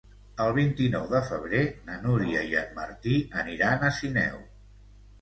[0.45, 4.47] El vint-i-nou de febrer na Núria i en Martí aniran a Sineu.